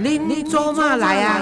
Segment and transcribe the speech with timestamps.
[0.00, 1.40] 您您做嘛来啊？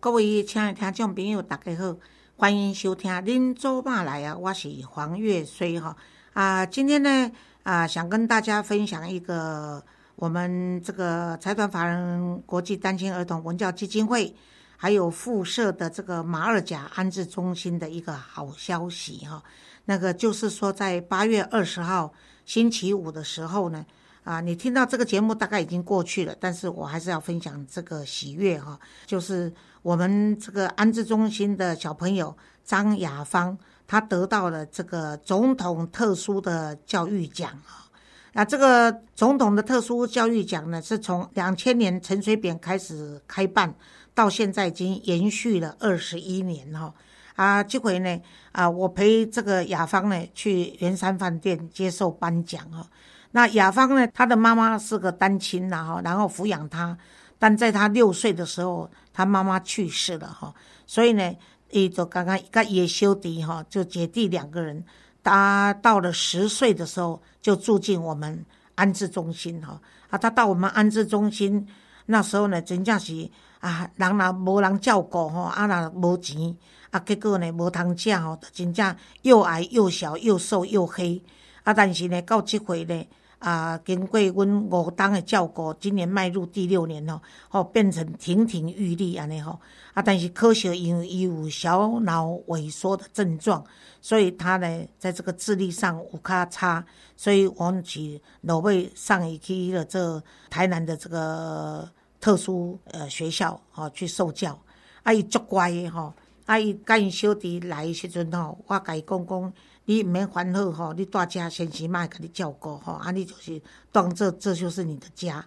[0.00, 1.96] 各位亲爱的听众朋友，大家好，
[2.36, 5.96] 欢迎收听《您做嘛来啊》，我是黄月水哈
[6.32, 7.30] 啊，今天呢
[7.62, 9.80] 啊，想跟大家分享一个
[10.16, 14.34] 我们这个财团法人国际单亲儿童文教基金会，
[14.76, 19.40] 还有附设的这个马二甲安置中心的一个好消息哈。
[19.84, 22.12] 那个就是说，在八月二十号
[22.44, 23.86] 星期五的时候呢。
[24.24, 29.52] 啊，你听到这个节目大概已经过去了，但是我还是要分享这个喜悦哈，就是
[29.82, 33.56] 我们这个安置中心的小朋友张雅芳，
[33.86, 37.84] 她得到了这个总统特殊的教育奖啊。
[38.32, 43.74] 那这个总统的特殊教育奖呢，是从两千年陈水扁开始开办，
[44.14, 46.92] 到现在已经延续了二十一年哈。
[47.36, 48.18] 啊，这回呢，
[48.52, 52.88] 啊，我陪这个雅芳呢去圆山饭店接受颁奖哈。
[53.36, 54.06] 那雅芳呢？
[54.14, 56.96] 她的妈妈是个单亲呐，哈，然后抚养她，
[57.36, 60.54] 但在她六岁的时候，她妈妈去世了，哈，
[60.86, 61.34] 所以呢，
[61.72, 64.84] 伊就刚刚跟叶修迪哈，就姐弟两个人，
[65.24, 68.46] 他到了十岁的时候就住进我们
[68.76, 71.66] 安置中心，哈，啊，他到我们安置中心
[72.06, 73.28] 那时候呢，真正是
[73.58, 76.56] 啊，人若无人照顾，吼，啊，若无钱，
[76.90, 81.20] 啊，结果呢，无通食，吼，真正又矮又小又瘦又黑，
[81.64, 83.04] 啊，但是呢，到这回呢。
[83.44, 87.20] 啊，经过阮五当的照顾，今年迈入第六年咯，
[87.50, 89.60] 吼，变成亭亭玉立安尼吼。
[89.92, 93.62] 啊，但是可惜因为伊有小脑萎缩的症状，
[94.00, 96.82] 所以他呢，在这个智力上有较差，
[97.18, 101.86] 所以我们去落尾上一期的这台南的这个
[102.22, 104.58] 特殊呃学校吼去受教。
[105.02, 106.14] 啊，伊足乖的吼，
[106.46, 109.52] 啊，伊甲因小弟来时阵吼，我甲伊讲讲。
[109.86, 113.60] 你毋免烦恼吼，你住遮先生嘛会甲你照顾吼，啊，你就是
[113.92, 115.44] 当做这就是你的家。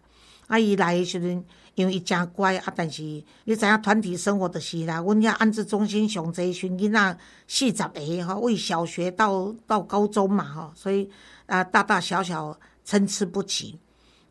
[0.48, 1.44] 啊，伊来诶时阵，
[1.75, 11.09] 因为伊诚乖啊，但是你知影团体生活就是啦，阮遐安置中心上济孙囡仔四十个吼，为小学到到高中嘛吼，所以
[11.47, 13.78] 啊，大大小小参差不齐。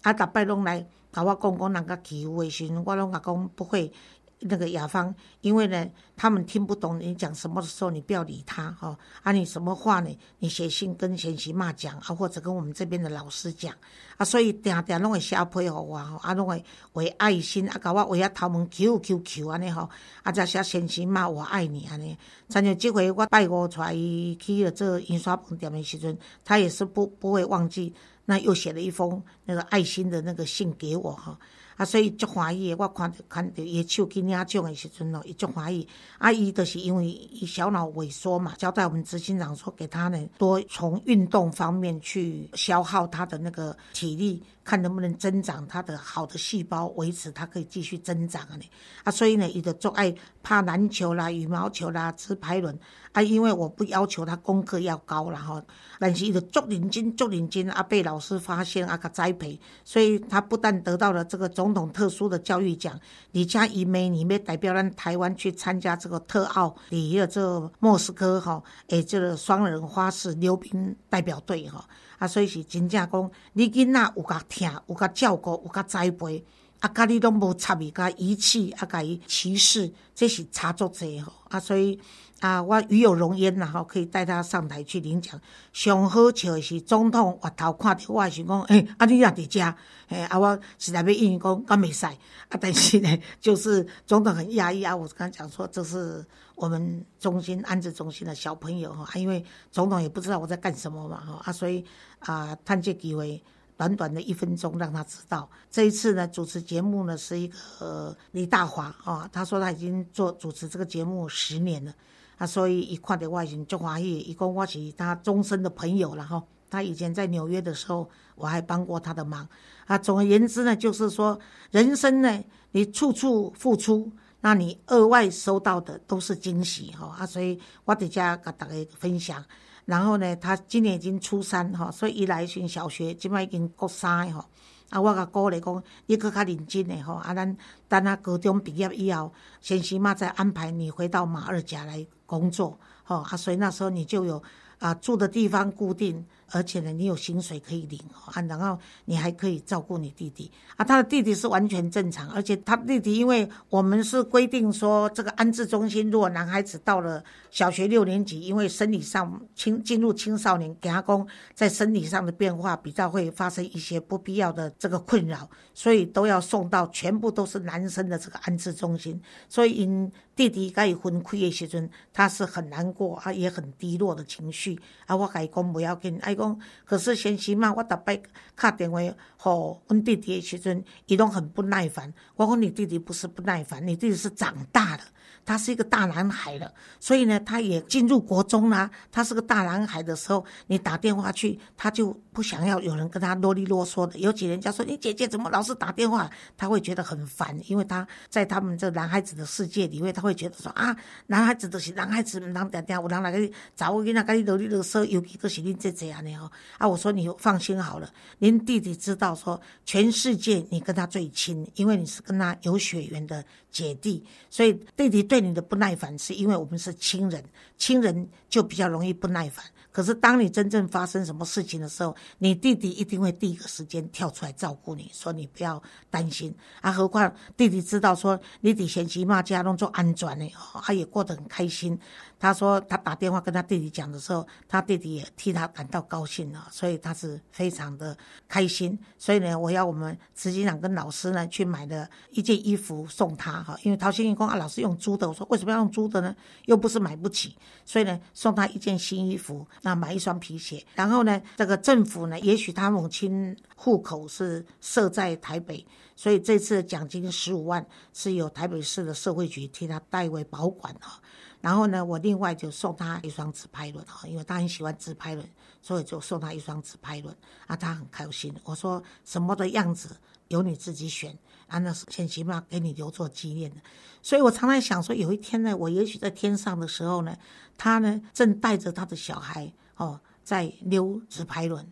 [0.03, 3.93] 啊，逐摆拢来甲我讲讲人家欺负诶时阵，我拢甲讲不会。
[4.41, 8.97] 那个雅芳，因为呢，他们听不懂你讲什么的时候，你不要理他哈。
[9.22, 10.19] 啊，你什么话呢？
[10.41, 13.74] 你写信跟贤媳骂讲啊，或者跟我们这边的老师讲
[14.19, 14.24] 啊。
[14.24, 19.88] 所以定定拢会写配合我吼，啊，拢会为爱心啊，甲我为啊头门 Q Q Q 安尼吼，
[20.22, 22.16] 啊，再写贤媳骂我爱你安尼。
[22.50, 23.94] 像这回我拜五出来
[24.38, 27.94] 去了这印刷本店的时阵，他也是不不会忘记，
[28.26, 31.38] 那又写了一封那个爱心的那个信给我哈。
[31.76, 32.76] 啊，所以足欢喜诶！
[32.78, 35.87] 我看着看着伊的手去领奖诶时阵咯，伊足欢喜。
[36.19, 44.42] 啊，伊就是因为伊小脑萎缩嘛，交代我们执行长说，给他呢多从运动方面去消耗他的那个体力。
[44.66, 48.43] 看能不能增长他的好的细胞，维持他可以继续增长！
[48.59, 48.65] 呢
[49.04, 50.12] 啊，所以呢，伊就做爱
[50.43, 52.77] 拍篮球啦、羽毛球啦、直排轮
[53.12, 53.22] 啊。
[53.22, 55.62] 因为我不要求他功课要高了哈，
[56.00, 62.98] 但是伊就足认真、足认真啊，被老师发现啊，个栽培，所以他不但得到了这个总统特殊的教育奖，
[63.31, 71.87] 李家姨妹里面代表咱台湾去参加这个特奥里的这个莫斯科哈，诶，这个双人花式溜冰代表队哈。
[72.19, 76.43] 啊，所以是真正讲，你囡仔有甲听，有甲照顾，有甲栽培，
[76.81, 81.31] 啊，甲你拢无插伊，甲遗弃，啊，甲伊歧视，这是差足济吼。
[81.50, 82.00] 啊，所以
[82.41, 85.39] 啊，我与有荣焉啦吼，可以带他上台去领奖。
[85.75, 89.75] 上好笑的是，总统回头看到我，是讲，诶，啊，你也伫遮，
[90.09, 92.16] 诶，啊，我实在要应伊讲，敢袂使，啊，
[92.59, 94.97] 但是呢，就是总统很压抑啊。
[94.97, 96.25] 我刚讲说，这是。
[96.56, 101.84] 我们中心安置中心的小朋友哈，因为总统也不知道我在干什么嘛哈啊，所以
[102.21, 103.45] 啊，趁这机会
[103.76, 105.48] 短短的一分钟让他知道。
[105.70, 107.47] 这一次呢，主持节目呢是一
[107.78, 111.95] 个李大华啊，他说他已经做主持这个节目十年了
[112.39, 116.42] 啊，所以一看到外形就华裔，一共我是他终身的朋友了哈。
[116.68, 119.48] 他以前在纽约的时候，我还帮过他的忙
[119.86, 119.97] 啊。
[119.97, 121.39] 总而言之呢，就是说
[121.71, 122.42] 人生呢，
[122.72, 124.10] 你处处付出。
[124.41, 129.44] 那你额外收到的都是惊喜哈啊，所以我在家跟大家分享。
[129.86, 134.47] 然后呢，他今年已经初三哈，所以一来上小学，今麦已经高三哈。
[134.91, 137.56] 啊，我甲鼓励讲，你搁较认真的吼，啊，咱
[137.88, 144.41] 等他高中毕业以后，先生嘛再安排你回到马二甲来工作，吼啊，所以那时候你就有
[144.78, 150.84] 啊住的地方固定，而且呢，你有薪水可以领啊，然后你还可以照顾你弟弟啊。
[150.84, 169.21] 他的弟弟是完全正常，而且他弟弟，因为我们是规定说，这个安置中心如果男孩子到了小学六年级，因为生理上青进入青少年，给他公在生理上的变化比较会发生一些不必要的这个困扰，所以都要送到全部都是男生的这个安置中心。
[169.49, 174.66] 所以因弟弟该分开的时阵，他是很难过啊，也很低落的情绪
[175.07, 175.15] 啊。
[175.15, 178.21] 我伊讲不要紧，伊讲可是先生嘛，我逐摆
[178.54, 178.98] 打电话
[179.36, 182.13] 互阮弟弟的时阵，伊拢很不耐烦。
[182.36, 185.03] 我讲你弟弟不是不耐烦，你弟弟是长大了。
[185.45, 188.91] 他是一个大男孩了，所以呢，他也进入国中啦。
[189.13, 194.18] 他是个大男孩的时候，你打电话去，他就不想要有人跟他啰里啰嗦的。
[194.18, 200.97] 尤其人家说你姐姐怎么老是打电话，他会觉得很烦，因为他在他们这男孩子的世界里面，他会觉得说啊，
[201.28, 206.50] 男孩子都是男孩子，人点点有人来个找我跟他跟你啰里啰嗦，尤其都是恁姐姐安尼吼。
[206.76, 215.47] 啊，我说你放心好了，您弟弟知道说全世界你跟他最亲，因为你是跟他有血缘的姐弟，所以弟弟对。
[215.47, 217.44] 你的不耐烦，是因为我们是亲人，
[217.78, 219.64] 亲人就比较容易不耐烦。
[219.92, 225.80] 可是当你真正发生什么事情的时候，你弟弟一定会第一个时间跳出来照顾你，说你不要
[226.10, 226.91] 担心啊。
[226.91, 230.50] 何况弟弟知道说你弟嫌弃骂家弄做安全呢，
[230.82, 231.97] 他也过得很开心。
[232.38, 238.16] 他说他打电话跟他弟弟讲的时候，他弟弟也替他感到高兴了，所以他是非常的
[238.48, 238.98] 开心。
[239.19, 246.34] 所以呢，我要我们执行长跟老师呢去买了一件衣服送他哈，因为陶先生公啊老师用租的，我说为什么要用租的呢？
[246.66, 250.84] 又不是买不起，所以呢送他一件新衣服，那买一双皮鞋。
[250.95, 261.21] 然后呢，这个政府呢，也许他母亲户口是设在台北，所以这次奖金十五万是由台北市的社会局替他代为保管哈。
[261.66, 265.45] 然后呢，我另外就送他一双自拍轮哈，因为他很喜欢自拍轮，
[265.83, 268.54] 所以就送他一双自拍轮啊，他很开心。
[268.62, 270.16] 我说什么的样子
[270.47, 273.78] 由你自己选啊，那先起码给你留作纪念的。
[274.23, 277.37] 所以我常常想说，有一天呢，我也许在天上的时候呢，
[277.76, 281.85] 他呢正带着他的小孩哦在溜自拍轮，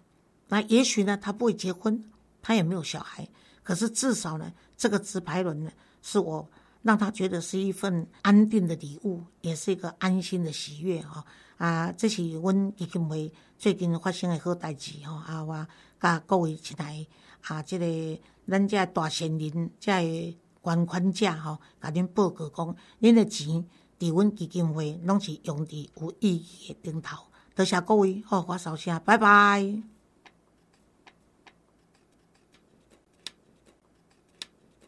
[0.47, 2.00] 那也许呢他不会结婚，
[2.41, 3.29] 他也没有小孩，
[3.65, 6.49] 可是至少呢这个自拍轮呢是我。
[6.85, 11.25] 让他觉得是一份安定的礼物，也是一个安心的喜悦哈
[11.57, 11.91] 啊！
[11.91, 15.43] 这是阮基金会最近发生的好代志吼啊！
[15.43, 15.67] 我
[15.99, 17.07] 甲各位亲爱
[17.41, 23.65] 啊，这个咱这大善人，这个捐款者吼，甲恁报告讲，恁的钱
[23.99, 27.25] 伫阮基金会拢是用伫有意义的顶头。
[27.55, 29.94] 多谢各位，好，我收声，拜拜。